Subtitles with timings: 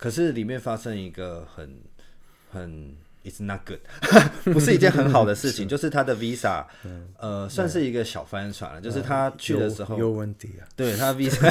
[0.00, 1.76] 可是里面发生一个很
[2.50, 3.78] 很 it's not good，
[4.50, 6.64] 不是一件很好的事情， 就是他的 visa，
[7.18, 10.64] 呃，算是一个小帆船了，就是他去的时候有问题啊。
[10.74, 11.50] 对他 visa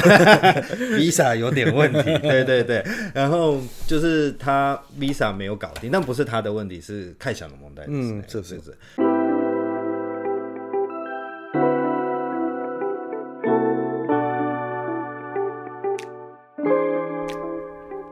[0.98, 2.84] visa 有点问题，对对对，
[3.14, 8.76] 然后就是他 visa 没有搞定，但不是他的问题，是太小的蒙代，嗯是是是。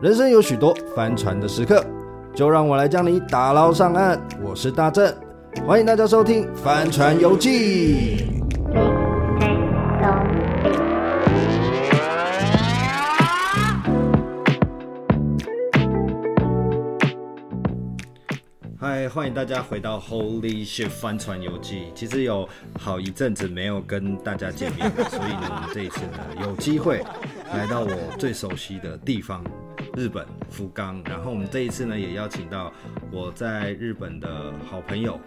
[0.09, 1.85] 人生有许多帆船的时刻，
[2.35, 4.19] 就让我来将你打捞上岸。
[4.43, 5.15] 我是大正，
[5.67, 8.17] 欢迎大家收听《帆船游记》。
[18.81, 21.93] 嗨，欢迎大家回到 Holy Ship 帆船游记。
[21.95, 22.49] 其实有
[22.81, 27.05] 好一阵子没有跟大家见面了，所以呢，我们这一次呢有机会
[27.53, 29.45] 来到我最熟悉的地方——
[29.96, 31.02] 日本福冈。
[31.06, 32.72] 然后我们这一次呢也邀请到
[33.12, 35.20] 我在日本的好朋友，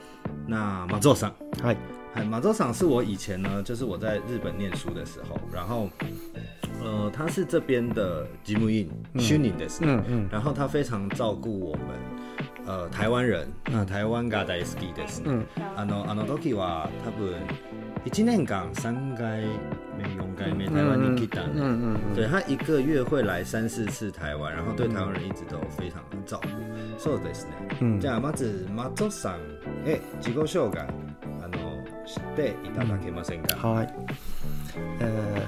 [0.47, 1.33] 那马座上。
[1.63, 1.77] はい。
[2.15, 5.91] 嗨，马周赏是我以前呢，就是我在日本念书的时候，然后，
[6.83, 10.29] 呃，他是这边的吉姆印虚拟的是，うんうん。
[10.31, 11.85] 然后他非常照顾我们，
[12.67, 15.23] 呃，台湾人，那台湾が大好きです。
[15.27, 15.45] うん。
[15.77, 17.35] あのあの時は多分
[18.07, 19.45] 一年間三回
[20.02, 22.16] 目四回目台湾に来たうんうんうん。
[22.16, 26.50] 对他一个月会来三四次台湾，然后对台湾人一直都非常的照顾。
[26.98, 27.52] そうですね。
[27.82, 29.40] うんじゃあまず松尾さん
[29.88, 30.86] へ自己紹介
[31.42, 31.58] あの
[32.06, 33.56] していただけませんか。
[33.68, 33.94] はい。
[35.00, 35.48] え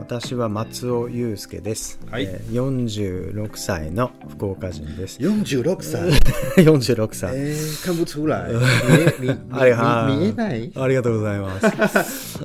[0.00, 1.98] 私は松尾祐介です。
[2.10, 5.18] はいえー46歳の福岡人です。
[5.20, 6.00] 四十六歳？
[6.56, 7.30] 46歳。
[7.36, 8.48] 哎，看不出来，
[9.20, 9.28] 見
[10.26, 10.72] えない？
[10.74, 12.38] ありがとうございます。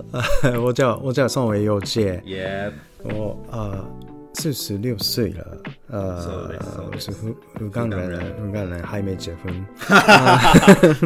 [0.60, 2.72] 我叫我叫宋维佑介，耶，
[3.04, 3.84] 我啊
[4.34, 5.58] 四十六岁了，
[5.90, 9.66] 呃是福福冈人，福冈人还没结婚，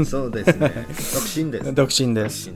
[0.03, 0.71] そうですね。
[1.13, 1.73] 独身です。
[1.73, 2.49] 独身です。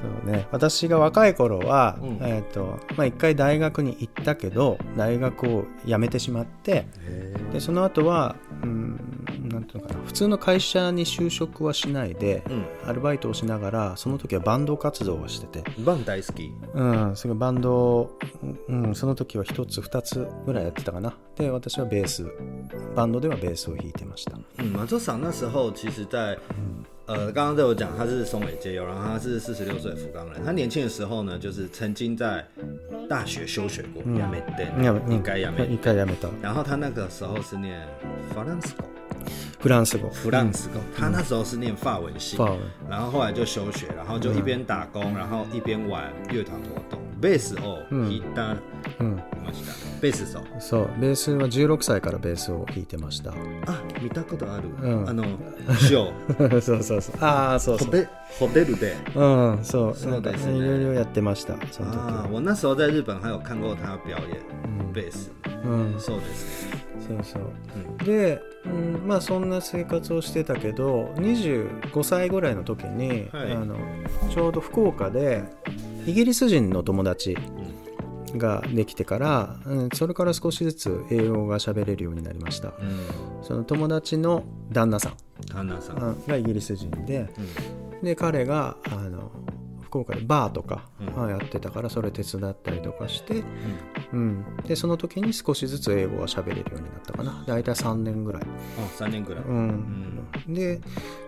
[0.00, 2.18] そうね、私が若い頃は、うん。
[2.22, 6.86] えっ、とまあ一回大学に行ったけど大学を辞めてしまって
[7.52, 8.98] でその後はうん
[9.50, 12.64] なんていうのかな普通の会社に就職はしないで、うん。
[12.88, 16.50] アルバイトをしながらその時はバンド活動をしてて、バン大好き。
[16.72, 18.18] うん、それバンドを、
[18.68, 21.14] うん、その時は一つ二つぐらいやってたかな。
[21.36, 22.26] で私はベース
[22.94, 24.38] バンドではベースを弾いてました。
[24.58, 26.38] 嗯，马周赏那时候其实在，
[27.09, 30.43] 呃，刚刚对我讲他是松尾街友，然后他是四十六岁的福冈人。
[30.43, 32.43] 他年轻的时候呢，就是曾经在
[33.07, 35.65] 大学休学过，亚美登，やめ应该亚美。
[35.65, 37.87] 一回辞めた然后他那个时候是念
[38.33, 38.83] 法兰斯狗，
[39.61, 42.57] フランス語弗朗斯狗，他那时候是念法文系，ファウ
[42.89, 46.99] 然后后来就休学，然后就一边打工，然后一边玩乐团活动。
[47.20, 48.56] ベースを弾いた。
[48.98, 49.16] うん。
[49.44, 50.00] ました。
[50.00, 50.60] ベース手。
[50.60, 50.88] そう。
[50.98, 53.32] ベースは16歳からベースを弾いてました。
[53.32, 53.34] あ、
[54.00, 54.68] 見たことある。
[54.82, 55.08] うん。
[55.08, 55.24] あの
[55.78, 57.16] ショーそうそうそう。
[57.20, 58.08] ああそうそう。
[58.38, 58.96] ホテルで。
[59.14, 59.94] うんそう。
[59.94, 60.56] そうですね。
[60.56, 64.20] いろいろやってましたその時啊，は我那时候在日本还有看过他表演
[64.94, 65.30] 贝斯。
[65.64, 65.94] うん。
[65.98, 66.80] そうですね。
[67.06, 67.42] そうそう。
[67.98, 68.06] うん。
[68.06, 73.52] で、うん、まあそんな生活をしてたけど25歳ぐらいの時に、はい。
[73.52, 73.76] あの
[74.30, 75.44] ちょうど福岡で
[76.10, 77.36] イギリス人の友達
[78.36, 82.68] ができてから、うん、それから少しずつ英語が喋れるようになりました。
[82.68, 83.44] うん。
[83.44, 85.16] その友達の旦那さん
[86.26, 87.28] がイギリス人で
[88.00, 88.04] うん。
[88.04, 89.30] で彼があの
[89.90, 90.84] 福岡でバーとか
[91.16, 93.42] やってたからそれ手伝ったりとかして、
[94.12, 97.42] うん、でその時に少しずつ英語が喋れるようになったかな。
[97.44, 98.46] 大体3年ぐらい、あ、
[98.96, 99.44] 三年くらい。
[99.44, 100.28] うん。
[100.48, 100.80] で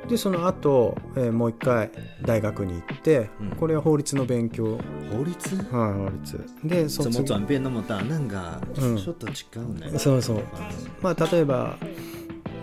[0.09, 1.91] でその後、えーもう一回
[2.23, 3.51] 大学に行って、うん。
[3.57, 4.83] これは法律の勉強、はい、
[5.17, 5.57] 法律。
[5.65, 8.05] 法律で怎么卒转变那么大？
[8.05, 8.97] なんかうん。
[8.97, 9.99] ちょっと違うね。
[9.99, 10.43] そうそう。
[11.01, 11.77] まあ例えば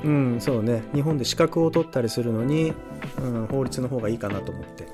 [0.06, 0.84] うんそうね。
[0.94, 2.74] 日本で資格を取ったりするのに、
[3.22, 4.88] うん、法律の方がいいかなと思って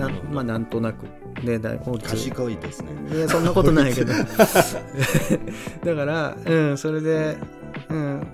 [0.00, 1.06] なまあなんとなく。
[1.44, 3.16] で大賢いですね。
[3.16, 4.12] いやそんなことないけど。
[5.84, 7.36] だから、うん、それで、
[7.88, 8.26] うん、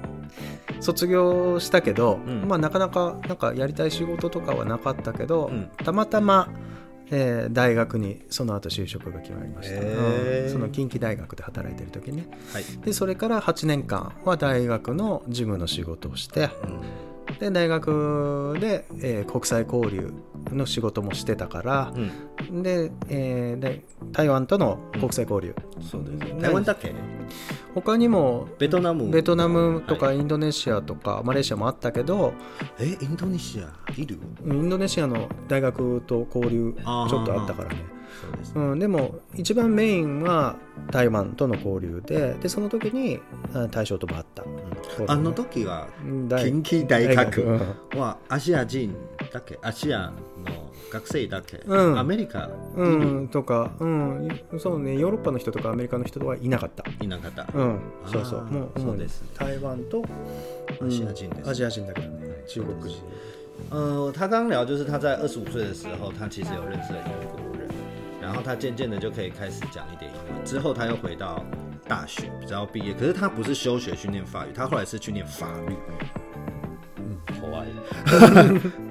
[0.81, 2.49] 卒業したけど、うん。
[2.49, 5.69] まあなかなかなんかやりたい仕事とかはなかったけど、うん。
[5.85, 6.49] たまたま、
[7.11, 10.45] えー大学にその後就職が決まりました、へー。
[10.45, 10.51] うん。
[10.51, 12.27] その近畿大学で働いてる時ね。
[12.53, 12.65] はい。
[12.85, 16.81] でそれから8年間は大学の事務の仕事をしてうん
[17.41, 20.13] で大学で、えー国際交流
[20.53, 21.93] の仕事もしてたから、
[22.51, 22.63] うん。
[22.63, 26.33] で,、えーで台湾との国際交流、そうです。
[26.33, 26.95] うん台湾だっけ？
[27.75, 29.11] 他にもベトナム。
[29.11, 32.33] ベトナムとかはいインドネシアとかマレーシアもあったけど
[32.79, 33.73] え、インドネシア？
[34.01, 34.19] いる？
[34.45, 37.96] インドネシアの大学と交流ちょっとあったからねそ
[38.33, 38.53] うです。
[38.55, 40.57] うん、でも一番メインは
[40.91, 43.21] 台湾との交流ででその時に
[43.55, 44.45] あ大将とも会った、
[45.07, 47.53] あの時は近畿大学う
[47.97, 47.99] ん。
[47.99, 48.95] はアジア人
[49.33, 50.15] だけ、アジアの
[50.93, 51.99] 学生だけ、うん。
[51.99, 52.89] アメリカう
[53.23, 56.85] ん、とか、うん、そうね、ヨーロッパの人とかアメリカの人はいなかった。
[57.03, 57.47] いなかった。
[57.53, 59.29] うん、そうそう、もう、そうですね。
[59.35, 60.05] 台湾と
[60.81, 63.03] アジア人ですうんアジア人だけどね、中国人。
[63.71, 67.41] 呃，他刚聊就是他在二十五岁的时候，他其实有认识了英国。
[67.41, 67.46] 人，
[68.27, 70.45] 然后他渐渐的就可以开始讲一点英文。
[70.45, 71.45] 之后他又回到
[71.87, 75.77] 大学，比较毕业，可是他不是休学去念法语，他后来是去念法律。
[76.97, 77.65] 嗯，可爱，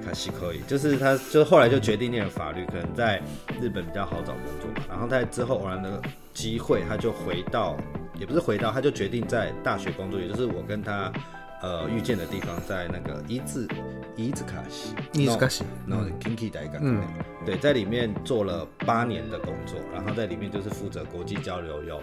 [0.02, 3.22] 可惜可以，就是他，就后来就决定念了法律，可能在
[3.60, 4.86] 日本比较好找工作嘛。
[4.88, 6.00] 然后在之后偶然的
[6.32, 7.76] 机会，他就回到，
[8.18, 11.12] 也不是回到，他就决定在大学工作，也就是我跟他
[11.61, 13.67] 呃遇见的地方，在那个伊字
[14.15, 17.03] 伊兹卡西，伊兹卡西然后 Kinki 大学，嗯
[17.45, 22.01] 对，在里面做了八年的工作，然后在里面就是负责国际交流，有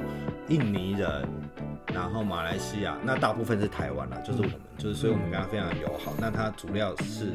[0.48, 1.28] 印尼人，
[1.92, 6.12] 然后马来西亚，那大部分是台湾啦，就是我们，就是所以我们跟他非常友好。
[6.19, 7.32] 那他主要是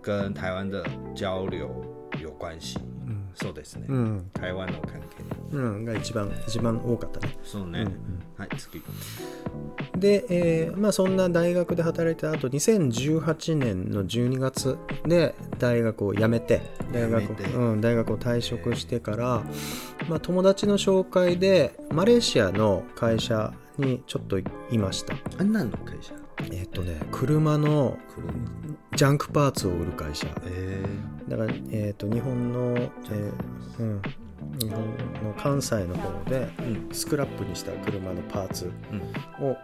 [0.00, 1.68] 跟台湾的交流
[2.20, 2.78] 有关系。
[3.06, 3.86] 嗯，そうですね。
[3.88, 5.24] うん、台湾の関係。
[5.52, 7.36] うん、が一番、一番多かったね。
[7.42, 7.86] そうね。
[8.39, 8.81] はい、次。
[9.97, 16.61] で、えーまあ、そんな大学で働いた後2018年の12月で大学を辞めて
[16.93, 19.43] 大学うん、大学を退職してから、
[20.07, 24.43] まあ、友達の紹介でマレーシアの会社にちょっとい
[24.77, 25.13] ました。
[25.37, 26.13] あ、何の会社？
[26.51, 27.97] えっ、とね車の
[28.95, 30.27] ジャンクパーツを売る会社。
[30.45, 30.83] え
[31.27, 34.01] だから、えー、と日本の、えーうん、
[34.59, 34.79] 日本
[35.23, 39.57] の関西の方でうんスクラップにした車のパーツうんを、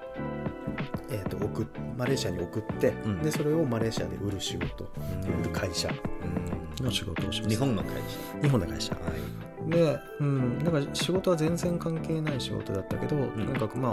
[1.10, 1.66] えー、と送っ
[1.98, 3.22] マレーシアに送って、うん。
[3.22, 5.00] でそれをマレーシアで売る仕事、う
[5.38, 5.42] ん。
[5.42, 5.89] 売る会社。
[5.89, 6.86] うん。
[6.86, 7.50] の仕事をします。
[7.50, 7.89] 日本の会
[8.42, 8.95] 日本の会社。
[9.68, 13.92] で、うん、だから仕事は全然関係ない仕事だったけど、とにかくまあ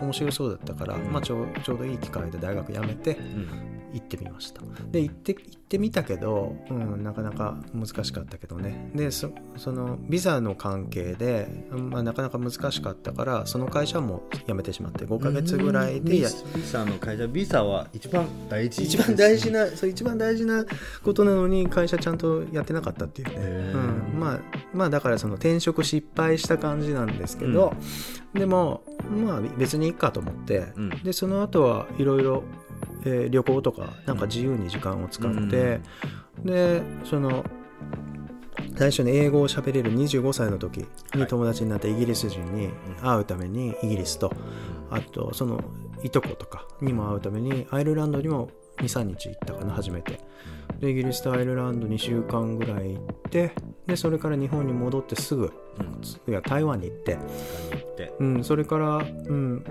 [0.00, 4.62] お面白そうだったから、まあ、ちょうちょうどいい機会で大学辞めてうん行ってみました。
[4.90, 8.90] で行って行ってみたけど、うん、なかなか難しかったけどね。
[8.94, 18.82] でそそのビザの関係で、うんまあ、なかなか難しかったからその会社も辞めてしまって5ヶ月ぐらいでやビザの会社、ビザは一番大事。
[18.82, 20.64] 一番大事なそう一番大事な
[21.02, 23.34] ことなのに会社ちゃんとやってなかったっていうね、
[23.74, 24.40] うん、まあ
[24.72, 27.74] まあだからその転職失敗した感じなんですけど、
[28.34, 30.90] でもまあ別にいいかと思って、うん。
[31.02, 32.42] でその後はいろいろ
[33.04, 35.80] えー旅行とかなんか自由に時間を使って、
[36.44, 37.44] でその
[38.76, 42.70] 最初に英語を喋れる25歳の時に友達になったイギリス人に
[43.02, 44.32] 会うためにイギリスと
[44.90, 45.62] あとその
[46.02, 48.50] いとことかにも会うためにアイルランドにも
[48.80, 50.20] 23日行ったかな初めて。
[50.80, 53.52] でイギリスとアイルランド2週間ぐらい行って
[53.86, 56.32] でそれから日本に戻ってすぐうん。
[56.32, 57.18] いや台湾に行って、
[57.96, 59.64] で、うん、それから、うん、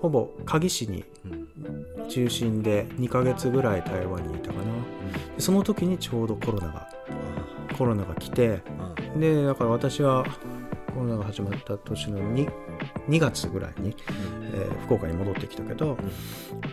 [0.00, 2.08] ほほぼ鍵市にうん。
[2.08, 4.64] 中心で2ヶ月ぐらい台湾にいたかな。
[5.36, 6.88] でその時にちょうどコロナが
[7.76, 8.62] コロナが来て
[9.14, 9.20] うん。
[9.20, 10.24] でだから私は
[10.94, 12.50] コロナが始まった年の 2,
[13.08, 13.94] 2月ぐらいに、
[14.54, 15.96] えー福岡に戻ってきたけど、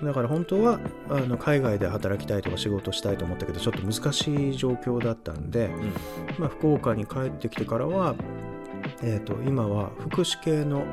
[0.04, 5.70] だから本当はあの海外で働きたいとか仕事したいと思ったけどちょっと難しい状況だったんで、
[6.38, 8.14] まあ、福岡に帰ってきてからは、
[9.02, 10.86] えー、と今は福祉系の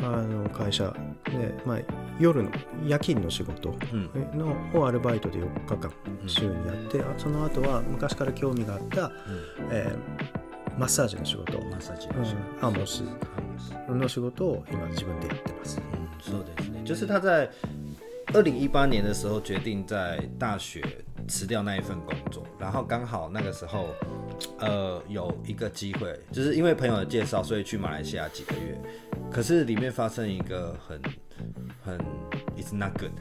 [0.00, 0.94] あの会社
[1.26, 1.78] で、まあ、
[2.18, 2.50] 夜の
[2.86, 4.10] 夜勤の仕事うん。
[4.38, 5.92] のをアルバイトで4日間
[6.26, 9.12] 週にやって、あその後は昔から興味があった、
[9.70, 10.42] えー
[10.78, 12.16] マッサージの仕事、マッサージうん。
[12.16, 13.02] の仕事アモス
[13.89, 15.81] の仕事を今自分でやってます。
[15.93, 16.83] 嗯，そうですね。
[16.85, 17.49] 就是他在
[18.33, 20.83] 二零一八年的时候决定在大学
[21.27, 23.87] 辞掉那一份工作，然后刚好那个时候，
[24.59, 28.77] 呃，有一个机会，就是因为朋友的介绍，所以去马来西亚几个月。
[29.31, 31.01] 可是里面发生一个很
[31.83, 31.97] 很
[32.57, 33.11] it's not good，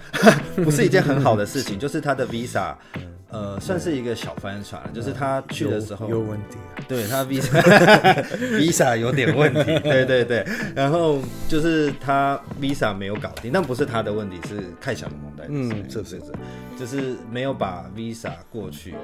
[0.64, 2.76] 不是一件很好的事情，就是他的 visa，
[3.31, 6.83] 呃，算是一个小帆船，就是他去的时候有有问题啊。
[6.87, 7.61] 对他 visa
[8.59, 10.45] visa 有点问题，对对对，
[10.75, 16.19] 然后就是他 visa 没有搞定，但不是他的问题，是太小的蒙代，嗯是不是？
[16.81, 18.95] 就是没有把 visa 过去，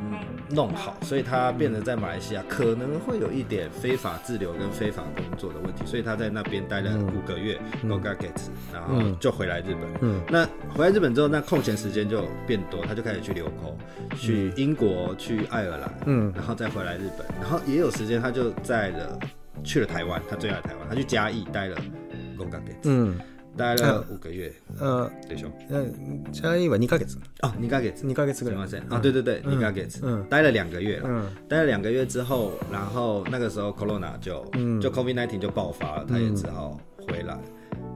[0.00, 7.60] 嗯，弄好，所以他变得在马来西亚可能会有一点非法滞留跟非法工作的问题，所以他在那边待了五个月
[7.90, 9.80] o g a g e t 然后就回来日本。
[10.02, 10.22] 嗯。
[10.30, 13.76] 那回来日本之后，那空闲时间就变多，他就开始去留口，
[14.16, 16.32] 去英国，去爱尔兰，嗯。
[16.36, 19.18] 然后再回来日本，然后也有时间，他就在了
[19.64, 23.18] 去了台湾，他最爱台湾，他去嘉义待了 g o g a g e t うん
[23.56, 25.84] 待了五个月，呃，对兄，呃，
[26.32, 27.06] 加一吧，二ヶ月，
[27.42, 37.38] 哦，二ヶ月，二ヶ月，すみませ，啊，对对对，二ヶ月，嗯，待了两个月了，嗯，待了两个月之后，然后那个时候 corona 就，嗯，就 covid nineteen 就爆发了，他也只好回来，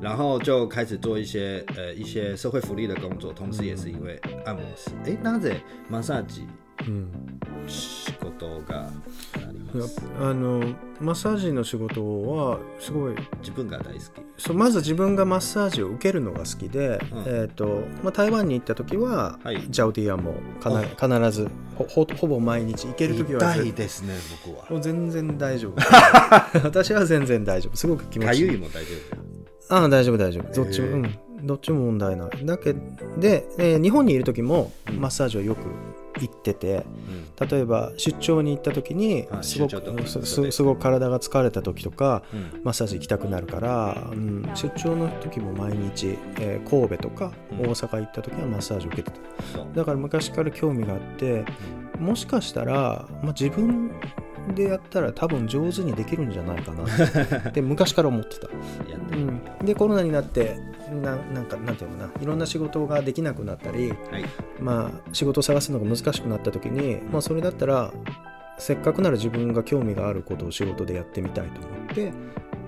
[0.00, 5.56] 然后就开始做一些呃一些社会福利的工作，同时也是因为按摩师，哎，なぜ
[5.90, 6.42] マッサージ，
[6.86, 7.10] 嗯，
[7.66, 8.86] 仕事が。
[10.20, 14.04] あのマッサージの仕事はすごい自分が大好き。
[14.38, 16.98] そうまず自分がマッサージを受けるのが好きで、うん。
[17.26, 19.66] えーとまあ、台湾に行った時は、はい。
[19.68, 20.70] ジャオディアンもか
[21.08, 24.66] な必ずほほほぼ毎日行ける時は痛絶いですね、僕は。
[24.70, 25.74] もう全然大丈夫。
[26.64, 27.76] 私は全然大丈夫。
[27.76, 28.48] すごく気持かちいい。
[28.48, 28.90] ゆいも大丈
[29.68, 29.74] 夫。
[29.74, 30.52] ああ大丈夫大丈夫。
[30.54, 32.46] どっちも、へえうんどっちも問題ない。
[32.46, 32.74] だけ
[33.18, 35.00] で、えー日本にいる時もうん。
[35.00, 35.60] マッサージはよく
[36.20, 36.84] 行ってて
[37.38, 37.48] うん。
[37.48, 42.60] 例えば出張に行った時にはいすごくすごく体が疲れた時とかうん。
[42.64, 47.70] マッサージ行きたくなるから、うん、出張の時も毎日、えー神戸とかうん。
[47.70, 49.10] 大阪行った時はマッサージ受けて
[49.54, 49.64] た。
[49.74, 51.44] だから昔から興味があって
[51.98, 53.90] もしかしたら、まあ、自分
[54.54, 56.84] でやったら多分上手にできるんじゃないかな
[57.50, 58.48] って昔から思ってた。
[58.48, 60.58] うん、でコロナになって
[61.02, 63.96] ななんかなんていうのかないろんな仕事ができなくなったり、はい。
[64.60, 67.92] まあ、仕事を探すのが難しくなった時に、まあ、それだったら
[68.58, 72.12] せっかくなら自分が興味があることを仕事でやってみたいと思って、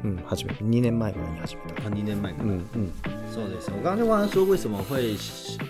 [0.04, 1.87] うん、始め2年前ぐらいに始めた。
[1.87, 2.32] あ2年前。
[2.32, 2.92] うんうん
[3.32, 3.70] そうです。
[3.70, 5.14] 我刚刚就问他说，为什么会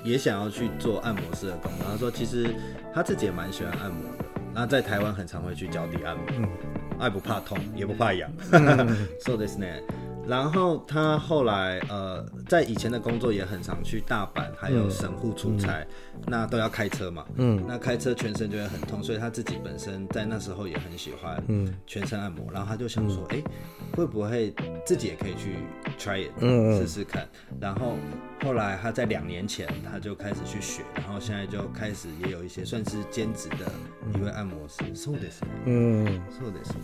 [0.03, 1.87] 也想要去做按摩师的工作？
[1.91, 2.55] 他说，其实
[2.95, 4.30] 他自己也蛮喜欢按摩的。
[4.54, 6.48] 那在台湾很常会去脚底按摩，うん
[6.98, 8.30] 爱不怕痛，也不怕痒。
[8.52, 9.84] うん そうですね。
[10.30, 15.86] 然后他后来呃，在以前的工作也很常去大阪还有神户出差，
[16.26, 17.24] 那都要开车嘛。
[17.38, 23.42] うん那开车全身就会很痛，所以他自己本身在那时候也很喜欢うん全身按摩，然后他就想说，哎、
[23.96, 24.54] 会不会
[24.86, 25.58] 自己也可以去
[26.00, 27.28] try it 嗯嗯试试看？
[27.60, 27.96] 然后
[28.44, 33.72] 后来他在两年前他就开始去学，然后现在就开始也有一些算是兼职的
[34.18, 34.84] 一位按摩师。
[34.96, 35.50] そうですね。
[35.68, 36.82] うんそうですね。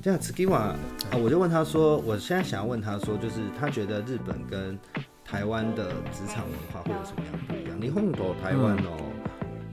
[0.00, 0.74] じゃあ次は
[1.10, 4.78] 啊，我就问他说，我现在想要问他说，就是他觉得日本跟
[5.26, 7.78] 台湾的职场文化会有什么样不一样？
[7.78, 8.96] 日本と台湾の、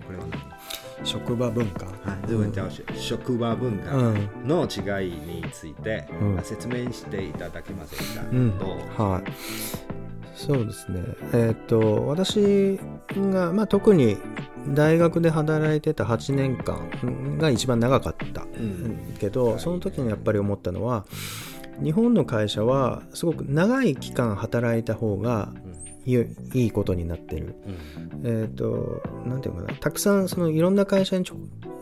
[0.06, 1.06] これは何？
[1.06, 1.86] 職場文化。
[2.04, 3.96] はい、日文教学、職場文化。
[3.96, 6.44] うんの違いについて、うん。
[6.44, 8.52] 説明していただけませんか、うん。
[8.98, 9.32] はい。
[10.36, 11.00] そうですね。
[11.32, 12.78] えーっと私
[13.32, 14.18] が、まあ、特に
[14.76, 18.37] 大学で働いてた8年間が一番長かった、ん
[19.20, 21.06] けどその時にやっぱり思ったのは
[21.84, 25.54] 日本の会社はすごく長い期間働いた方が
[26.06, 27.56] いいことになってる。
[27.66, 28.42] うん。
[28.44, 31.26] えっ、と、なんていうのかな、たくさんそのいろんな会社に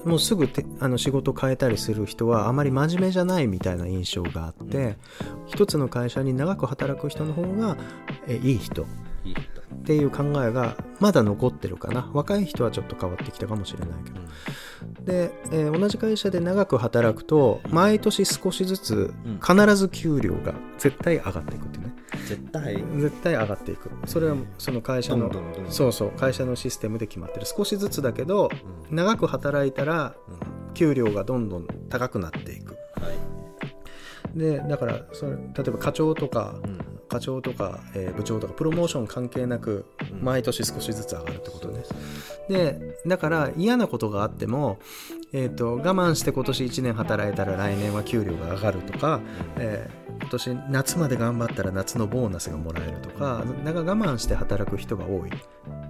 [0.03, 4.98] もうすぐてあの仕事変えたりする人はあまり真面目じゃないみたいな印象があって、
[5.46, 7.77] 一つの会社に長く働く人の方が
[8.27, 8.84] えいい人。
[8.84, 8.86] っ
[9.24, 9.36] いい
[9.75, 9.84] 人。
[9.86, 12.10] ていう考えがまだ残ってるかな。
[12.13, 14.20] 若い人はちょっと変わってきたかもしれないけど。
[15.03, 21.96] で、えー同じ会社で長く働くと、毎年少しずつうん必ず給料が絶対上がっていくっていうね。
[22.27, 23.89] 絶対、絶対上がっていく。
[24.05, 25.32] それはその会社の
[25.70, 28.50] そうそう会社のシステムで決まってる少しずつだけど
[28.89, 30.32] うん長く働いたらう
[30.72, 32.77] ん給料がどんどん高くなっていくは
[34.36, 34.38] い。
[34.38, 40.24] でだからそれ例えば課長とかうん課長とか、えー部長とかプロモーション関係なくうん。
[40.24, 41.83] 毎年少しずつ上がるってことね。
[42.50, 44.79] でだから嫌なことがあっても、
[45.33, 49.21] えー、と我慢して今年1年働いたら来年は給料が上がるとか、
[49.57, 55.29] えー今年夏まで頑張ったら夏のボーナスがもらえるとかなんか我慢して働く人が多い。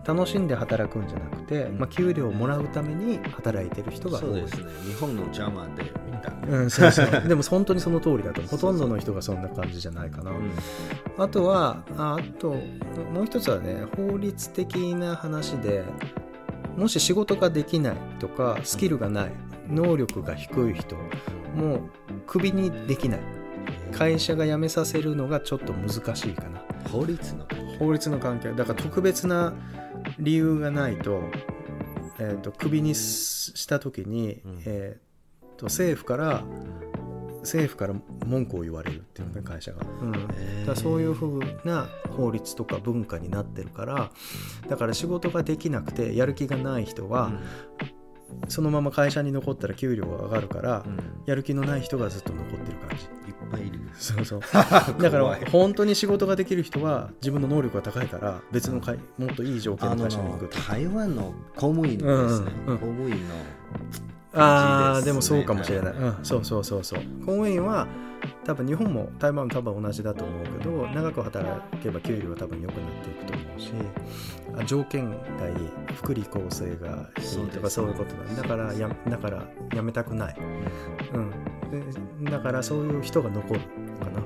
[0.06, 1.80] 楽しんで働くんじゃなくて、うん。
[1.80, 4.24] まあ、給料をもらうために働いてる人が多い。
[4.24, 4.72] そうですね。
[4.86, 6.32] 日本のジャマで見た。
[6.48, 7.08] うん、そうそう。
[7.28, 10.52] でも本当にその通りだとほとんどの人がそんな感じじゃないかな、うん。
[11.18, 12.50] あとはああと
[13.14, 15.84] もう一つはね法律的な話で
[16.78, 19.32] もし仕事ができないとかスキルがない
[19.70, 20.96] 能力が低い人
[21.56, 21.80] もう
[22.28, 23.20] クビにできない
[23.92, 26.62] 会社が辞めさせるのがちょっと難しいかな。
[26.90, 27.46] 法律の。
[27.80, 28.52] 法律の関係。
[28.52, 29.54] だから特別な
[30.20, 31.24] 理由がないと,、
[32.20, 34.64] えー、とクビにしした時に、うん。
[34.66, 36.44] えー、と政府から
[37.42, 37.94] 政府から
[38.26, 41.88] 文句を言われるっていうね会社が、うん、だそういうふうな
[42.18, 44.12] 法律とか文化になってるから
[44.68, 47.32] だから仕事ができなくてやる気がない人は、
[48.48, 51.00] そのまま会社に残ったら給料が上がるから、うん。
[51.26, 53.06] やる気のない人がずっと残ってる感じ。
[53.06, 53.80] いっぱいいる。
[53.94, 54.40] そうそう。
[54.52, 60.60] だから本当に仕事ができる人は自分の能力が高いから別の会もっといい条件あのの会社に行くと。
[60.60, 62.78] 台湾の公務員のですね、うんうん。
[62.80, 63.36] 公務員の
[64.36, 67.00] ああでもそうかもしれない、はいうん、そうそうそうそう。
[67.20, 67.88] 公務員は
[68.44, 73.72] 多分日本も台湾も多分同じだと思うけど長く働けば給料は多分良くなっていくと思うし
[74.58, 75.56] あ条件がいい
[75.96, 78.42] 福利厚生がいいとかそう,、いうことだ。
[78.42, 80.36] だからやだから辞めたくない、
[81.14, 81.32] うん、
[82.24, 84.22] でだからそういう人が残るかな。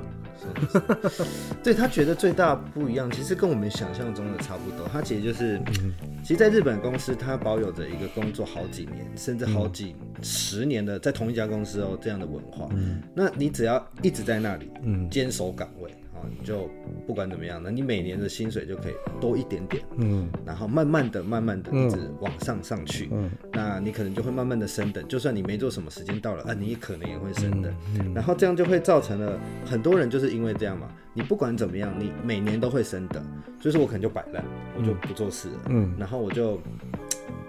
[1.63, 4.88] 对 他觉得最大不一样，其实跟我们想象中的差不多。
[4.88, 5.62] 他其实就是，
[6.29, 12.69] 其实，在日本公司，它保有着一个工作好几年，甚至好几十年的在同一家公司哦这样的文化。
[12.71, 16.69] 嗯那你只要一直在那里嗯坚守岗位啊，你就
[17.07, 19.83] 不管怎么样那，你每年的薪水就可以多一点点。
[19.98, 25.03] 嗯然后慢慢的、慢慢的一直往上上去，嗯那你可能就会慢慢的升等。
[25.07, 27.74] 就算你没做什么，时间到了啊，你可能也会升等。
[27.98, 33.21] 嗯然后这样就会造成了很多人就是因为这样嘛，你不管怎么样，你每年都会升的，
[33.61, 34.41] 所以说我可能就摆烂，
[34.77, 36.61] 我就不做事了，嗯然后我就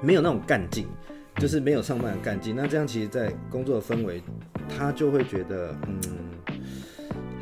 [0.03, 0.89] 没有那种干劲，
[1.37, 2.57] 就是没有上班的干劲。
[2.57, 4.21] 那这样其实，在工作的氛围，
[4.69, 6.01] 他就会觉得嗯。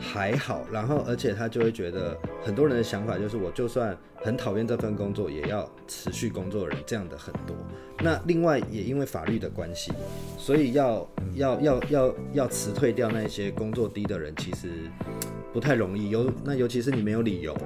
[0.00, 7.56] 还好，然后而且他就会觉得很多人的想法就是，我就算很讨厌这份工作，也要持续工作的人，这样的很多。
[7.98, 9.92] 那另外也因为法律的关系，
[10.38, 14.68] 所以要要要要要辞退掉那些工作低的人，其实
[15.52, 16.10] 不太容易。
[16.10, 17.56] 尤那尤其是你没有理由，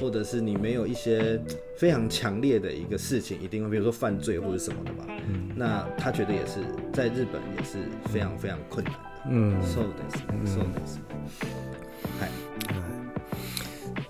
[0.00, 1.40] 或者是你没有一些
[1.76, 5.04] 非常强烈的一个事情，一定会比如说犯罪或者什么的吧。
[5.54, 6.60] 那他觉得也是
[6.92, 7.78] 在日本也是
[8.12, 9.00] 非常非常困难的。
[9.26, 10.46] うんそうですね。
[10.46, 11.00] そうです。
[12.18, 12.30] はい。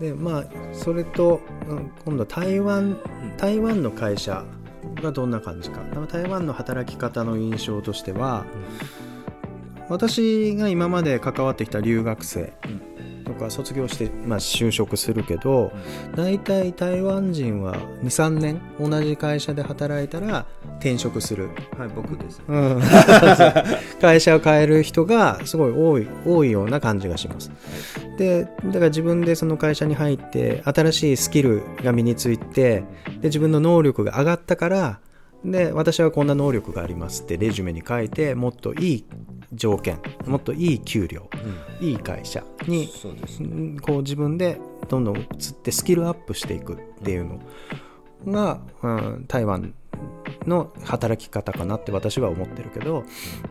[0.01, 2.97] でまあそれと、うん今度台湾
[3.37, 4.45] 台湾の会社
[5.03, 8.47] がどんな感じか台湾の働き方の印象としては、
[9.89, 12.53] 私が今まで関わってきた留学生
[13.25, 15.73] とか卒業して、まあ、就職するけど、
[16.15, 20.47] 大体台湾人は23年同じ会社で働いたら
[20.79, 22.43] 転職するはい、僕です。
[22.47, 22.81] うん
[24.01, 27.51] 会社を変える人がすごい多い多いような感じがします。
[28.17, 32.85] でだから自分でその会社に入って新しいスキルが身について
[33.21, 35.01] で自分の能力が上がったから
[35.45, 39.05] で私はこんな能力がありますってレジュメに書いてもっといい
[39.53, 41.29] 条件もっといい給料
[41.81, 43.47] いい会社にそうですう。
[43.47, 45.27] んこう自分でどんどん移っ
[45.63, 47.41] てスキルアップしていくっていうの
[48.27, 49.25] が、うん。
[49.27, 49.75] 台湾
[50.47, 53.05] の働き方かなって私は思ってるけど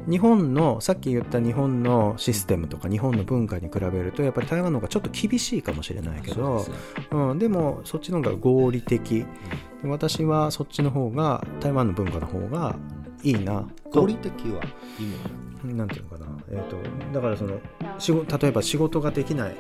[0.10, 6.72] 日本のさっき言った日本のシステムとか日本の文化に比べるとやっぱり台湾の方がちょっと厳しいかもしれないけどそ
[7.12, 9.26] ううん、でもそっちの方が合理的。
[9.84, 12.76] 私はそっちの方が台湾の文化の方が
[13.24, 14.02] いいなと。
[14.02, 14.62] 合理的は
[15.00, 15.49] 今。
[15.64, 16.78] なんていうのかな、えー、と
[17.14, 17.60] だからその
[17.98, 19.50] 仕事例えば仕事ができない。
[19.50, 19.56] はい。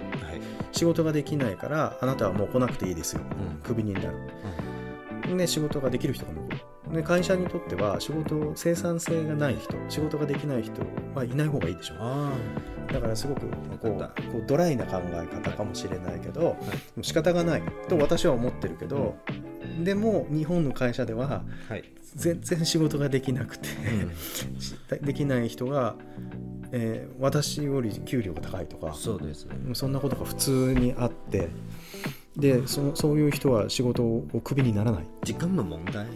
[0.71, 3.21] 仕事ができないからあなたはもう来なくていいですよ。
[3.21, 3.61] うん。
[3.61, 6.57] クビになる、で仕事ができる人が残る
[6.93, 10.81] で会社にとっては仕事生産性がない人仕事ができない人
[11.13, 12.31] はいない方がいいでしょあ
[12.91, 13.41] だからすごく
[13.79, 19.15] こうこうドライな考え方かもしれないけど、でも仕方がないと私は思ってるけど、
[19.83, 21.43] でも日本の会社では。
[22.15, 23.67] 全然仕事ができなくて、
[25.03, 25.95] できない人が、
[26.71, 29.55] えー私より給料が高いとかそうですね。
[29.73, 31.49] そんなことが普通にあって
[32.35, 35.03] でそそういう人は仕事をクビにならない。
[35.23, 36.07] 時間の問題。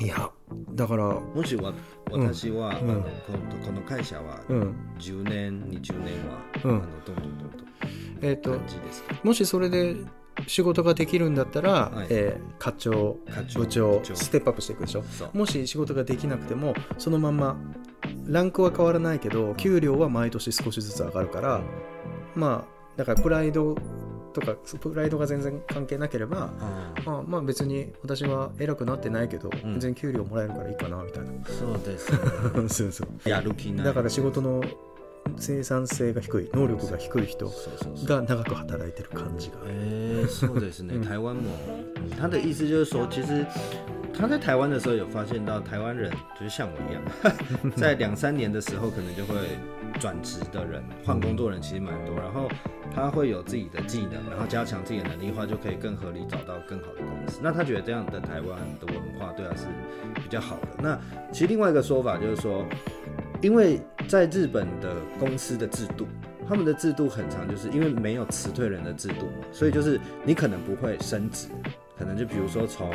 [0.00, 0.30] いや
[0.70, 1.72] だからもしわ
[2.10, 4.74] 私は、うんあのこのこの会社はうん。
[4.98, 6.70] 10年、20年は、うん。
[6.70, 7.66] あのどんどんどんどん
[8.22, 9.14] えっ、と感じですか。
[9.22, 9.96] もしそれで
[10.46, 12.06] 仕事ができるんだったら、はい。
[12.10, 15.02] えー課長課長部長ステップアップしていくでしょ？
[15.32, 17.56] もし仕事ができなくてもそのまま
[18.26, 21.60] ランクは変わらないけど給料は毎年少しずつ上がるから、
[22.34, 23.74] まあだからプライド
[24.34, 32.18] とかプライドが全然関係なければあああまあ別に私は偉くなってないけど、ん全然給料もらえるからいいかなみたいなそうですね。
[32.68, 33.86] そうそうやる気ない。
[33.86, 34.62] だから仕事の
[35.37, 38.07] 生産性が低い能力が低い人そうそうそう。
[38.07, 40.99] が長く働いてる感じが哎，そうですね。
[41.03, 41.49] 台湾某，
[41.95, 43.45] 嗯他的意思就是说，其实
[44.13, 49.35] 他在台湾的时候有发现到台湾人就是像我一样， 在两三年的时候可能就会
[49.99, 52.47] 转职的人，换工作人其实蛮多，然后
[52.93, 57.39] 他会有自己的技能，然后加强自己的能力的话，就可以更合理找到更好的公司。
[57.41, 59.65] 那他觉得这样的台湾的文化对他是
[60.13, 60.67] 比较好的。
[60.81, 60.97] 那
[61.33, 62.63] 其实另外一个说法就是说，
[63.41, 66.04] 因为 在日本的公司的制度，
[66.48, 71.46] 他们的制度很长，就是因为没有辞退人的制度嘛，所以就是你可能不会升职，
[71.96, 72.90] 可能就比如说从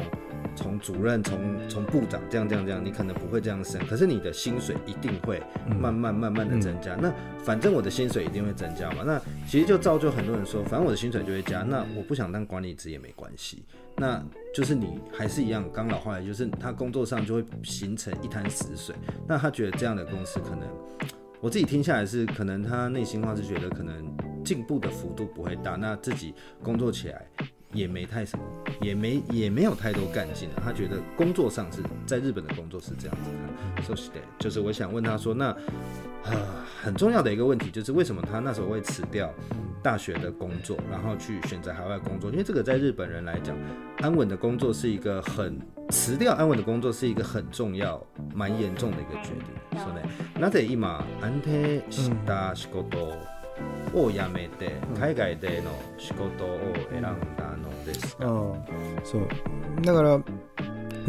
[0.56, 5.42] 从主任、从从部长这样这样这样，你可能不会这样升，可是你的薪水一定会
[5.80, 6.96] 慢慢慢慢的增加。
[6.96, 9.04] 那反正我的薪水一定会增加嘛。
[9.06, 13.64] 那其实就造就很多人说，反正我的薪水就会加，那我不想当管理职也没关系。
[13.98, 14.22] 那
[14.54, 18.94] 就是你还是一样，刚老化来，就是他工作上就会形成一滩死水。
[19.28, 20.68] 那他觉得这样的公司可能。
[21.42, 24.04] 我自己听下来是，可能他内心话是觉得可能
[24.44, 27.26] 进步的幅度不会大，那自己工作起来
[27.75, 28.45] 也没太什么，
[28.81, 30.62] 也没也没有太多干劲了。
[30.64, 33.83] 他觉得工作上是在日本的工作是这样子的。
[33.83, 35.47] So s t a y 就是我想问他说，那
[36.25, 39.33] 啊很重要的一个问题就是为什么他那时候会辞掉
[39.83, 42.31] 大学的工作，然后去选择海外工作？
[42.31, 43.57] 因为这个在日本人来讲，
[43.99, 45.59] 安稳的工作是一个很。
[45.90, 48.01] 辞掉安稳的工作是一个很重要、
[48.33, 49.81] 蛮严重的一个决定。
[49.81, 50.05] そうね。
[50.38, 53.12] なぜ今安定した仕事
[53.93, 56.59] を辞めて海外での仕事を
[56.93, 57.03] 選ん
[57.37, 57.54] だの
[57.86, 58.26] ですか？
[59.04, 59.28] そう。
[59.82, 60.21] だから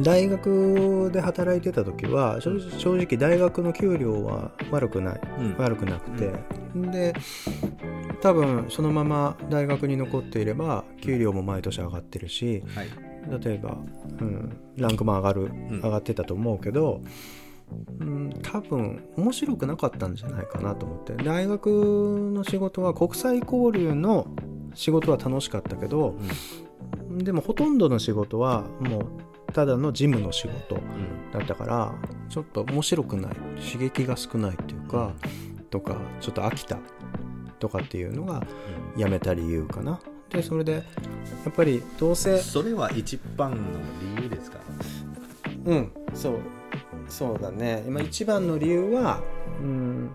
[0.01, 6.33] 大学で働いてた時は正直大学の給料は悪くない、うん、悪くなくて、
[6.75, 7.15] うん、で
[8.21, 12.89] 多分そのまま大学に残っていれば給料も毎年上がってるし、はい、
[13.43, 13.79] 例えば、
[14.21, 17.01] うん、ランクも上がる、上がってたと思うけど、
[17.99, 21.15] うん、多分面白くなかったんじゃないかなと思って。
[21.25, 24.27] 大学の仕事は国際交流の
[24.75, 26.29] 仕事は楽しかったけど、うん、
[27.11, 30.79] でもほとんどの仕事はもうただの事務の仕事
[31.33, 31.95] だったから、
[32.29, 35.13] ちょっと面白くない刺激が少ないっていうか、
[35.71, 36.79] とかちょっと飽きた
[37.59, 38.47] とかっていうのが
[38.97, 39.99] やめた理由かな。
[40.29, 40.81] でそれでや
[41.49, 43.57] っぱりどうせそれは一番の
[44.19, 44.59] 理由ですか？
[45.65, 46.39] うんそう
[47.09, 47.85] そうだね。
[47.87, 49.23] 今一番の理由は
[49.61, 50.11] うん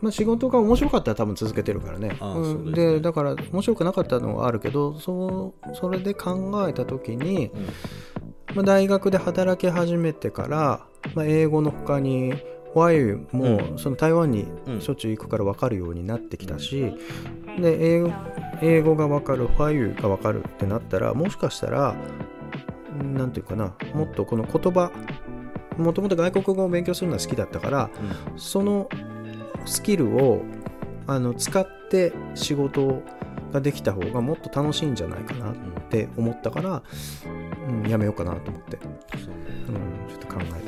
[0.00, 2.16] まあ、仕事が面白かったら多分続けてるからね。
[2.20, 7.50] うん、で、ね、だから面白くなかったのはあるけどそうそれで考えた時に、
[8.50, 12.34] うん、まあ、大学で働き始めてから、まあ、英語の他に
[12.74, 14.46] ワイもその台湾に
[14.80, 16.94] しょっちゅう行くから分かるようになってきたし、
[17.60, 18.12] で英語
[18.60, 21.96] 英語が分かるファイユが分かるってなったらもしかしたら
[23.02, 24.92] 何て言うかなもっとこの言葉
[25.76, 27.90] もともと外国語を勉強するのは好きだったから、
[28.30, 28.88] うん、その
[29.66, 30.42] スキルを
[31.06, 33.02] あの使って仕事
[33.52, 35.54] ができた方がもっと楽しいんじゃないかなっ
[35.88, 36.82] て思ったから、
[37.68, 40.58] うん、やめようかなと思って、うん、ちょっと考えた。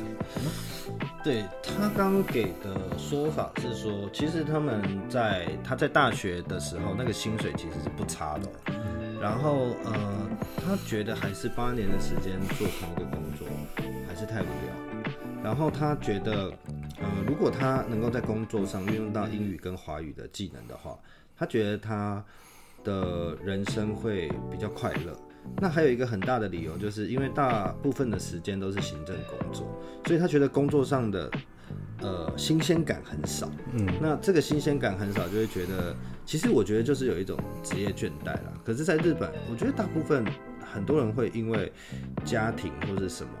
[1.23, 8.49] 对他刚给的说法是说，其实他们在他在大学的时候，那个薪水其实是不差的。
[9.21, 9.93] 然后呃，
[10.65, 13.47] 他觉得还是八年的时间做同一个工作
[14.07, 14.73] 还是太无聊。
[15.43, 16.51] 然后他觉得，
[17.01, 20.97] 呃，如果他能够在工作上运用到英语跟华语的技能的话，
[21.35, 22.23] 他觉得他
[22.83, 25.17] 的人生会比较快乐。
[25.59, 29.65] 那还有一个很大的理由，就是因为大部分的时间都是行政工作，
[30.05, 31.31] 所以他觉得工作上的
[31.99, 33.49] 呃新鲜感很少。
[33.73, 38.53] 嗯，那这个新鲜感很少，就会觉得其实我觉得就是有一种职业倦怠啦。
[38.63, 40.23] 可是，在日本，我觉得大部分
[40.71, 41.73] 很多人会因为
[42.23, 43.31] 家庭或者什么，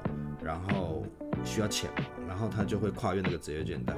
[0.43, 1.05] 然后
[1.44, 3.94] 需要钱嘛，然后他就会跨越那个职业倦怠。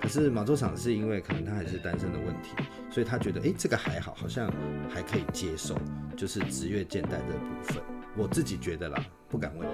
[0.00, 2.54] 可是马州厂是因为可能他还是单身的问题，
[2.90, 4.52] 所以他觉得哎这个还好，好像
[4.88, 5.76] 还可以接受。
[6.16, 7.82] 就是职业倦怠这部分，
[8.16, 9.68] 我自己觉得啦，不敢问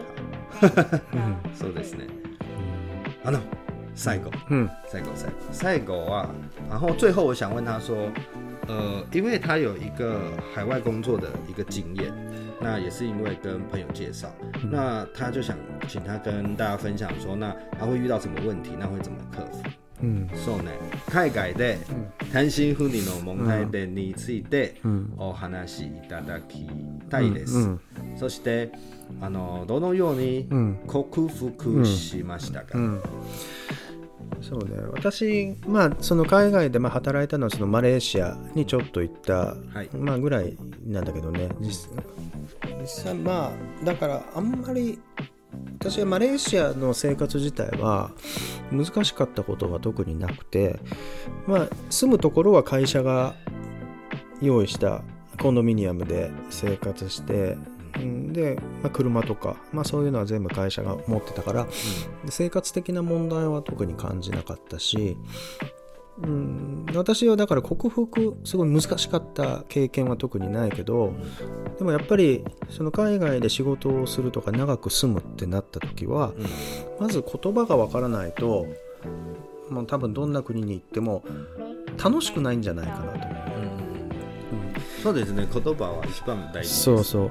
[0.51, 0.69] 他。
[1.55, 2.09] そうですね。
[3.25, 3.39] あの
[3.95, 6.35] 最後、嗯，最後最後最後啊，
[6.69, 8.11] 然后最后我想问他说，
[8.69, 12.13] 呃，因为他有一个海外工作的一个经验，
[12.61, 14.29] 那也是因为跟朋友介绍，
[14.71, 15.57] 那他就想
[15.89, 19.63] 请他跟大家分享说，那他会遇到什么问题，那会怎么克服？
[20.05, 20.73] 嗯，そうね。
[21.13, 21.79] 海外で
[22.33, 24.75] 単身赴任の問題点について
[25.17, 26.67] お話しいただき
[27.09, 27.79] たいです。
[28.17, 28.73] そして
[29.21, 30.49] あのどのように
[30.89, 32.79] 克服しましたか。
[34.48, 39.34] そうね私、まあ、その海外でまあ働いたのはそのマレーシアにちょっと行った、
[39.74, 40.56] はい、まあ、ぐらい
[40.86, 41.50] なんだけどね。
[41.60, 41.98] 実
[42.88, 45.00] 際まあだからあんまり
[45.80, 48.12] 私はマレーシアの生活自体は
[48.72, 50.80] 難しかったことは特になくて、
[51.46, 53.36] まあ、住むところは会社が
[54.42, 55.04] 用意した
[55.42, 57.58] コンドミニアムで生活して
[58.34, 61.70] で、まあ、車とか、まあ、そういうのは全部会社が持ってたから、うん、
[62.30, 65.18] 生活的な問題は特に感じなかったし
[66.24, 71.14] うん、私はだから克服すごい難しかった経験は特にないけど
[71.78, 76.34] でもやっぱりその海外で仕事をするとか長く住むってなった時は、
[77.00, 78.66] まず言葉がわからないと
[79.70, 81.24] もう多分どんな国に行っても
[82.04, 83.37] 楽しくないんじゃないかなと思う、うん、
[85.04, 85.48] そうですね。
[85.52, 86.84] 言葉は一番大事です。
[86.84, 87.30] そうそう。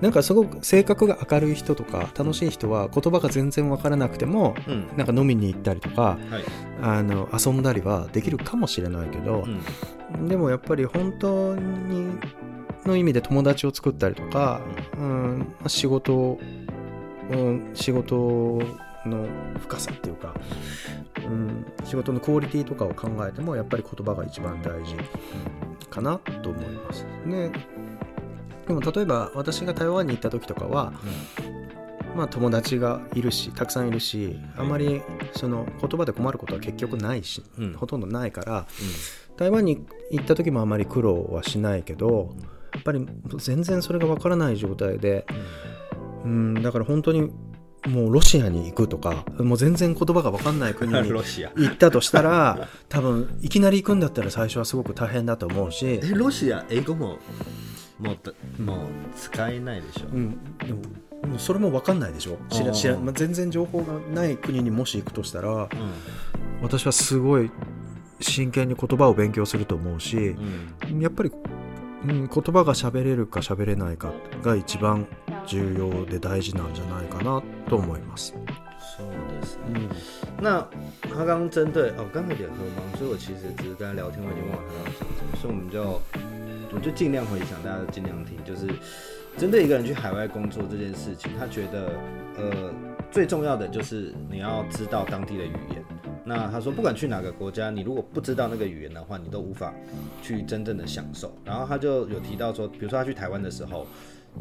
[0.00, 4.88] なんかすごく性格が明るい人とか楽しい人は言葉が全然わからなくてもうん。
[4.96, 6.44] なんか飲みに行ったりとかはい。
[6.82, 9.44] あの遊んだりはできるかもしれないけど
[10.16, 10.28] う、ん。
[10.28, 12.18] でもやっぱり本当に
[12.84, 14.60] の意味で友達を作ったりとか、
[14.96, 15.38] うん。
[15.60, 16.40] まあ仕事を、
[17.30, 18.60] うん、仕事
[19.06, 19.26] の
[19.58, 20.34] 深さっていうか、
[21.18, 24.96] うん、仕事のクオリティとかを考えてもやっぱり言葉が一番大事
[25.90, 27.04] かなと思います。
[27.26, 27.52] ね
[28.66, 30.92] でも例えば私が台湾に行った時とかは、
[32.16, 37.72] まあ、友達がいるしたくさんいるしあまりその言葉で困ることは結局ないし、うん。
[37.74, 38.66] ほとんどないから
[39.36, 42.34] 台湾に行った時もあまり苦労はしないけど
[42.72, 45.26] やっぱり全然それがわからない状態で、
[46.24, 47.30] うん、だから本当に
[47.88, 57.18] もうロシアに行くとかもう全然言葉がわかんない国うんに 行ったとしたら多分いきなり行くんだったら最初はすごく大変だと思うし、えロシア英語も
[57.98, 58.32] もうだ
[58.64, 60.08] もう使えないでしょ？
[60.12, 60.30] うん、
[60.64, 60.80] でも
[61.24, 62.36] うんそれも分かんないでしょ？
[62.50, 65.68] 知ら知ら、まあ、全然情報がない国にもし行くとしたらう
[66.62, 67.50] 私はすごい
[68.20, 70.36] 真剣に言葉を勉強すると思うし、ん
[70.92, 71.00] うん。
[71.00, 71.32] やっぱり、
[72.04, 75.06] うん、言葉が喋れるか喋れないかが一番
[75.45, 78.33] 重要で大事なんじゃないかなと思います。
[78.97, 79.07] そう
[79.41, 80.67] ですねうん那
[81.01, 86.01] 他刚刚针对哦，刚才有点喝忙，所以我其实只是跟他聊天，我已经忘了他刚刚讲什么，所以我们就
[86.75, 88.67] 我就尽量回想，大家尽量听，就是
[89.37, 91.91] 针对一个人去海外工作这件事情，他觉得
[92.37, 92.71] 呃
[93.11, 95.83] 最重要的就是你要知道当地的语言。
[96.23, 99.73] 那他说，不管去哪个国家，你如果不知道那个语言的话，你都无法
[100.21, 101.31] 去真正的享受。
[101.45, 103.87] 然后他就有提到说，比如说他去台湾的时候，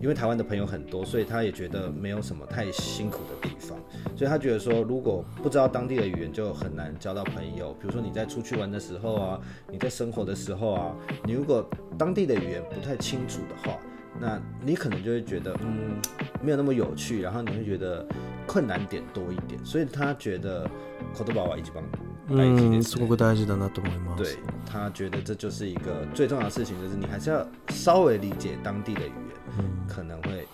[0.00, 3.78] 因为台湾的朋友很多，所以他也觉得没有什么太辛苦的地方，
[4.16, 7.72] 所以他觉得说，如果不知道当地的语言，就很难交到朋友。
[7.80, 10.94] 比如说你在出去玩的时候啊，你在生活的时候啊，
[11.24, 13.78] 你如果当地的语言不太清楚的话，
[14.20, 15.96] 那你可能就会觉得，嗯，
[16.42, 18.06] 没有那么有趣，然后你会觉得
[18.46, 19.62] 困难点多一点。
[19.64, 20.68] 所以他觉得
[21.14, 21.82] 口头宝宝一起帮
[22.28, 24.18] うん、すごく大事だなと思います。
[24.18, 24.36] 对
[24.68, 29.39] 他觉得这就是一个最重要的事情，就是你还是要稍微理解当地的语言，
[29.87, 30.47] 可能会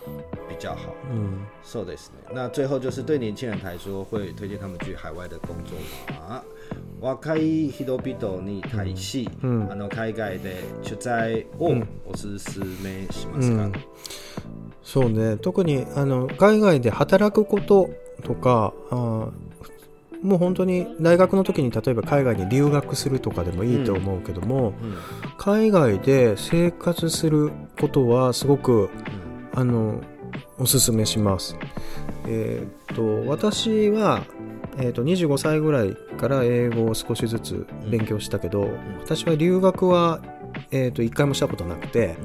[0.49, 0.93] 比较好。
[1.11, 2.33] うん、そうですね。
[2.33, 5.75] 那最后就是对年轻人来说，会推荐他们去海外的工作
[6.19, 6.41] 吗？
[6.99, 13.63] 若い人々に対し、うんあの海外で取材をうんおすすめしますか？
[13.63, 13.73] うん
[14.83, 17.89] そうね特にあの海外で働くこと
[18.23, 19.31] とかあー
[20.21, 24.97] もう本当に大学の時に例えば海外に留学するとかでもいいと思うけども、うん
[25.37, 28.89] 海外で生活することはすごく
[29.53, 30.01] あの
[30.57, 31.57] おすすめします。
[32.27, 34.23] えーっと私は、
[34.77, 40.19] えーと25歳ぐらいから英語を少しずつ勉強したけど、私は留学は、
[40.71, 42.17] えーと1回もしたことなくて、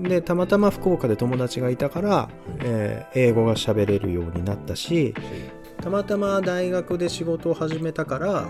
[0.00, 2.28] でたまたま福岡で友達がいたから、
[2.60, 5.14] え英語が喋れるようになったし、
[5.82, 8.48] たまたま大学で仕事を始めたから、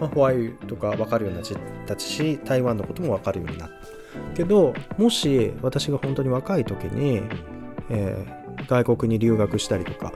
[0.00, 1.52] まあ、ホワイとか分かるようになっ
[1.86, 7.22] たし台湾のことも分かるようになったけどもし私が本当に若い時に、
[7.90, 10.12] えー外国に留学したりとか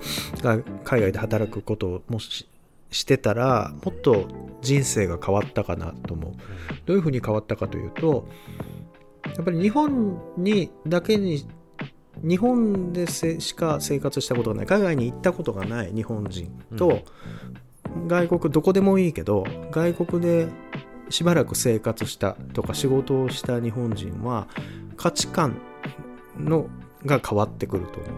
[0.85, 2.49] 海外で働くことをもし
[2.91, 4.29] してたらもっと
[4.61, 6.33] 人生が変わったかなと思う。
[6.85, 8.29] どういうふうに変わったかというと
[9.35, 11.47] やっぱり日本にだけに
[12.23, 17.01] 日本でせしか生活したことがない海外に行ったことがない日本人と、
[18.07, 20.49] 外国どこでもいいけど外国で
[21.09, 24.49] しばらく生活したとか仕事をした日本人は
[24.97, 25.61] 価値観
[26.39, 26.69] の
[27.05, 28.13] が変わってくると思う。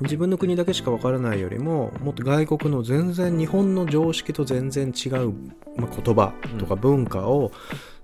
[0.00, 5.32] 自分の国だけしかわからないよりももっと外国の全然日本の常識と全然違う、
[5.76, 7.52] まあ、言葉とか文化を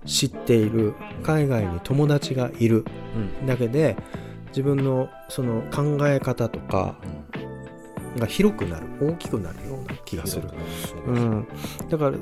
[0.05, 3.47] 知っている海外に友達がいるうん。
[3.47, 3.97] だけで
[4.57, 6.95] 自分のその考え方とか
[8.17, 10.49] が広くなる大きくなるような気がする、
[11.05, 11.47] うん、
[11.87, 12.17] だから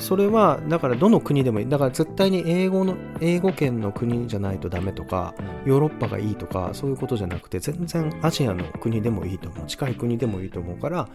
[0.00, 1.68] それはだからどの国でもいい。
[1.68, 5.34] だから絶対に英語の英語圏の国じゃないとダメとか
[5.66, 9.66] ヨーロッパがいいとかそういうことじゃなくて全然アジアの国でもいいと思う。
[9.68, 11.08] 近い国でもいいと思うから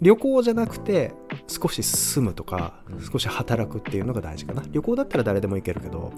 [0.00, 1.12] 旅行じゃなくて
[1.46, 3.00] 少し住むとかうん。
[3.00, 4.64] 少し働くっていうのが大事かな。
[4.72, 6.12] 旅行だったら誰でも行けるけど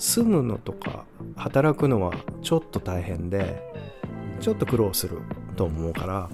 [0.00, 1.04] 住むのとか
[1.36, 3.62] 働くのはちょっと大変で
[4.40, 5.18] ちょっと苦労する
[5.56, 6.30] と思うから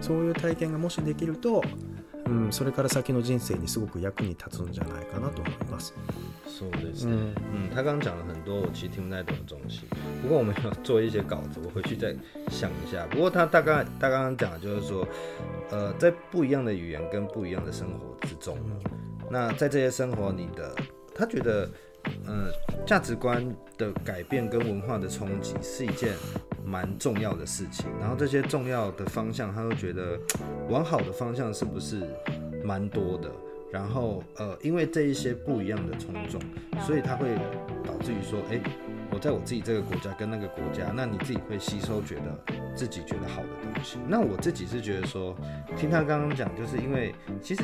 [0.00, 1.62] そういう体験がもしできると、
[2.24, 5.92] うん、それから先の人生にすごく役に立つんじゃないかなと思います。
[6.46, 7.12] そうですね。
[7.12, 7.34] 嗯
[7.68, 9.82] 嗯，他刚刚讲了很多我其实听不太懂的东西，
[10.22, 12.14] 不过我们有做一些稿子，我回去再
[12.48, 13.06] 想一下。
[13.10, 15.06] 不过他大概他刚刚讲的就是说，
[15.70, 18.76] 呃，在不一样的语言跟不一样的生活之中呢，
[19.30, 20.74] 那在这些生活你的，
[21.14, 21.68] 他觉得
[22.26, 22.50] 呃，
[22.86, 23.44] 价值观
[23.76, 26.14] 的改变跟文化的冲击是一件
[26.64, 27.86] 蛮重要的事情。
[28.00, 30.18] 然后这些重要的方向，他都觉得
[30.68, 32.02] 往好的方向是不是
[32.64, 33.30] 蛮多的？
[33.72, 36.42] 然后呃，因为这一些不一样的冲撞，
[36.84, 37.34] 所以他会
[37.82, 38.60] 导致于说，哎，
[39.10, 43.96] 我在我自己这个国家跟那个国家，那你自己会吸收觉得自己觉得好的东西。
[44.06, 45.34] 那我自己是觉得说，
[45.74, 47.62] 听他刚刚讲，就是因为其实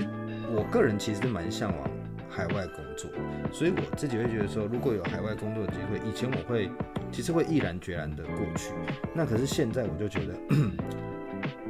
[0.50, 1.90] 我个人其实蛮向往
[2.28, 3.10] 海外工作，
[3.52, 6.70] 所以我自己会觉得说，如果有海外工作的机会，以前我会
[7.10, 8.72] 其实会毅然决然的过去。
[9.14, 10.34] 那可是现在我就觉得。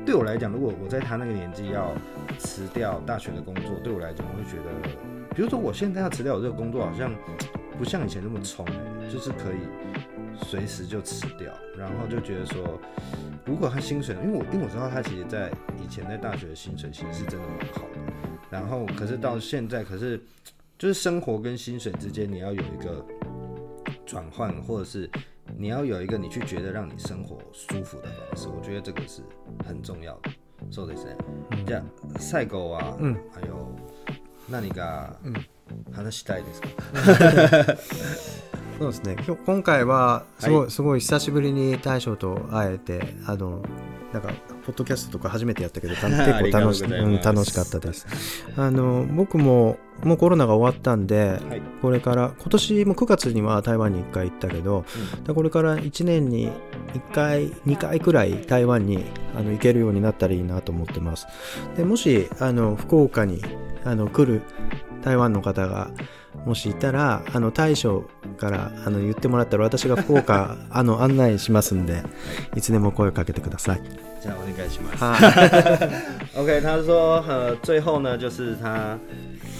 [0.06, 1.94] 对我来讲，如果我在他那个年纪要
[2.38, 7.14] 辞掉大学的工作，对我来讲，我会觉得，比如说我现在要辞掉我这个工作，好像
[7.76, 9.58] 不像以前那么冲哎，就是可以
[10.46, 12.80] 随时就辞掉，然后就觉得说，
[13.44, 17.97] 如果他薪水，因为我因为我知道他其实在以前在大学的薪水其实是真的蛮好的，
[18.50, 20.20] 然后可是到现在，可是
[20.78, 23.04] 就是生活跟薪水之间你要有一个
[24.06, 25.10] 转换，或者是。
[25.56, 29.22] 你要有一个你去觉得让你生活舒服的方式，我觉得这个是
[29.66, 30.30] 很重要的。
[30.70, 31.16] そうですね。
[31.64, 31.82] じゃ
[32.14, 33.74] あ最後は、うん、あの
[34.50, 35.16] 何か
[35.90, 36.68] 話したいですか。
[38.78, 39.16] そうですね。
[39.26, 43.62] 今日今回はすごい、はい、すごい久しぶりに大将と会えてあの
[44.12, 44.28] なんか
[44.68, 48.06] ポッドキャストとか初めてやったけど 結構楽し,、うん、楽しかったです。
[48.54, 54.84] あの僕ももうコロナが終わったんで、はい、これから今年も9月には台湾に1回行ったけど、
[55.26, 56.52] うん、これから1年に
[56.92, 61.26] 1回2回くらい台湾にあの行けるようになったらいいなと思ってます。
[61.78, 63.42] でもしあの福岡に
[63.84, 64.42] あの来る
[65.02, 65.90] 台湾の方が
[66.44, 68.04] もしいたらあの大将
[68.38, 72.02] からあの言ってもらったら私が福岡 あの案内しますんで
[72.56, 73.82] いつでも声をかけてください。
[74.22, 75.04] じゃあお願いします。
[76.38, 78.98] OK，他说呃最后呢就是他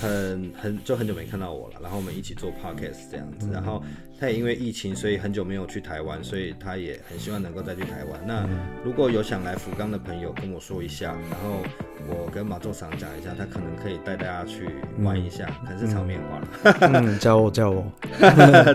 [0.00, 3.82] 很很就很久没看到我了，然后我们一起做 podcast 这样子，然后
[4.20, 8.20] 他也因为疫情，所以很久没有去台湾，所以他也很希望能够再去台湾。
[8.26, 8.44] 那
[8.84, 11.62] 如果有想来福冈的朋友，跟我说一下，然后
[12.08, 14.68] 我跟马座长讲一下，他可能可以带大家去
[15.00, 16.48] 玩一下，可、嗯、是场面化了。
[16.80, 17.84] 嗯，叫我 叫我。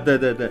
[0.06, 0.50] 对对对，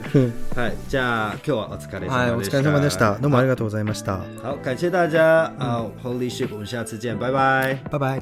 [0.54, 2.58] 嗨，じゃあ今日はお疲れ様でした。
[2.58, 3.18] お疲れ様でした。
[3.18, 4.20] どうもありがとうございました。
[4.42, 8.20] 好，感谢大家啊、，Holy shit，我们下次见，拜拜，拜拜。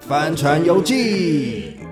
[0.00, 1.91] 帆船游记。